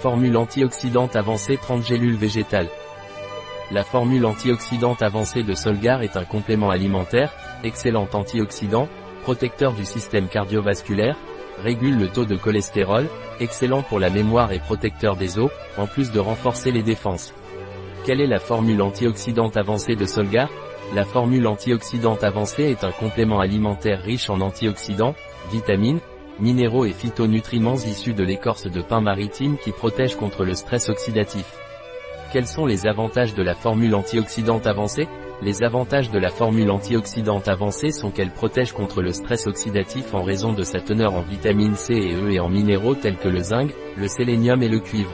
[0.00, 2.68] Formule antioxydante avancée 30 gélules végétales.
[3.72, 7.32] La formule antioxydante avancée de Solgar est un complément alimentaire,
[7.64, 8.88] excellent antioxydant,
[9.22, 11.16] protecteur du système cardiovasculaire,
[11.64, 13.08] régule le taux de cholestérol,
[13.40, 17.34] excellent pour la mémoire et protecteur des os, en plus de renforcer les défenses.
[18.04, 20.48] Quelle est la formule antioxydante avancée de Solgar?
[20.94, 25.16] La formule antioxydante avancée est un complément alimentaire riche en antioxydants,
[25.50, 25.98] vitamines,
[26.40, 31.46] minéraux et phytonutriments issus de l'écorce de pin maritime qui protège contre le stress oxydatif.
[32.32, 35.08] Quels sont les avantages de la formule antioxydante avancée?
[35.40, 40.22] Les avantages de la formule antioxydante avancée sont qu'elle protège contre le stress oxydatif en
[40.22, 43.38] raison de sa teneur en vitamines C et E et en minéraux tels que le
[43.38, 45.12] zinc, le sélénium et le cuivre.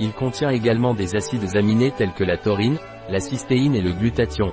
[0.00, 4.52] Il contient également des acides aminés tels que la taurine, la cystéine et le glutathion.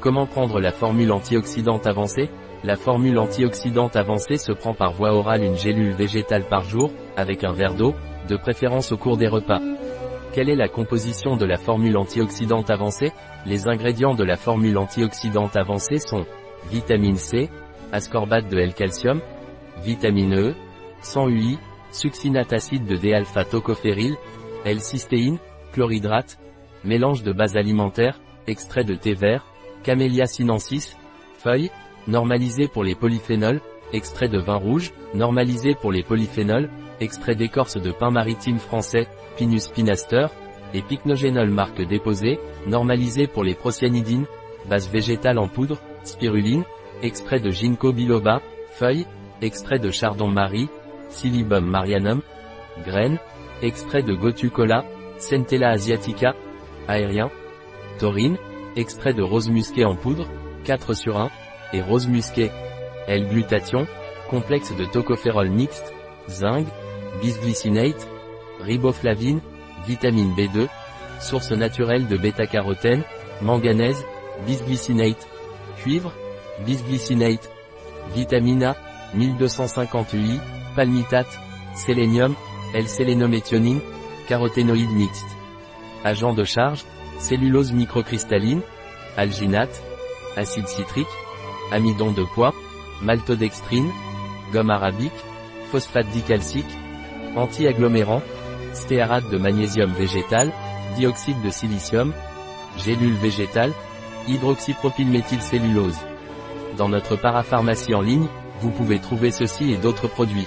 [0.00, 2.30] Comment prendre la formule antioxydante avancée?
[2.64, 7.42] La formule antioxydante avancée se prend par voie orale une gélule végétale par jour, avec
[7.44, 7.94] un verre d'eau,
[8.28, 9.60] de préférence au cours des repas.
[10.32, 13.12] Quelle est la composition de la formule antioxydante avancée?
[13.46, 16.24] Les ingrédients de la formule antioxydante avancée sont
[16.70, 17.50] vitamine C,
[17.90, 19.20] ascorbate de L-calcium,
[19.82, 20.54] vitamine E,
[21.02, 21.58] 100 UI,
[21.90, 24.16] succinate acide de D-alpha tocophéryl,
[24.64, 25.38] L-cystéine,
[25.72, 26.38] chlorhydrate,
[26.84, 29.44] mélange de base alimentaire, extrait de thé vert,
[29.82, 30.96] Camellia sinensis,
[31.38, 31.70] feuilles,
[32.06, 33.60] normalisé pour les polyphénols,
[33.92, 39.68] extrait de vin rouge, normalisé pour les polyphénols, extrait d'écorce de pin maritime français, Pinus
[39.68, 40.26] pinaster,
[40.74, 44.26] et pycnogénol marque déposée, normalisé pour les procyanidines,
[44.68, 46.64] base végétale en poudre, spiruline,
[47.02, 48.40] extrait de ginkgo biloba,
[48.72, 49.06] feuilles,
[49.40, 50.68] extrait de chardon-marie,
[51.10, 52.22] Silibum marianum,
[52.84, 53.18] graines,
[53.62, 54.84] extrait de gotucola,
[55.18, 56.34] Centella asiatica,
[56.88, 57.30] aérien,
[57.98, 58.38] taurine,
[58.76, 60.26] extrait de rose musquée en poudre,
[60.64, 61.30] 4 sur 1,
[61.72, 62.50] et rose musquée.
[63.08, 63.86] L-glutathion,
[64.30, 65.92] complexe de tocophérol mixte,
[66.28, 66.66] zinc,
[67.20, 68.08] bisglycinate,
[68.60, 69.40] riboflavine,
[69.86, 70.68] vitamine B2,
[71.20, 73.02] source naturelle de bêta-carotène,
[73.40, 74.04] manganèse,
[74.46, 75.28] bisglycinate,
[75.82, 76.12] cuivre,
[76.64, 77.50] bisglycinate,
[78.14, 78.76] vitamine A,
[79.14, 80.40] 1250 UI,
[80.74, 81.38] palmitate,
[81.74, 82.34] sélénium,
[82.74, 83.80] L-sélénométhionine,
[84.28, 85.26] caroténoïde mixte.
[86.04, 86.84] Agent de charge,
[87.18, 88.62] cellulose microcristalline,
[89.16, 89.82] alginate,
[90.36, 91.06] acide citrique,
[91.72, 92.54] amidon de poids,
[93.02, 93.90] maltodextrine,
[94.52, 95.12] gomme arabique,
[95.70, 96.78] phosphate dicalcique,
[97.36, 98.22] anti-agglomérant,
[98.74, 100.52] stéarate de magnésium végétal,
[100.96, 102.12] dioxyde de silicium,
[102.78, 103.72] gélule végétale,
[104.28, 105.98] hydroxypropylméthylcellulose.
[106.76, 108.28] Dans notre parapharmacie en ligne,
[108.60, 110.46] vous pouvez trouver ceci et d'autres produits.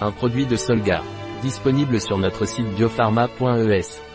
[0.00, 1.02] Un produit de Solgar,
[1.42, 4.05] disponible sur notre site biopharma.es.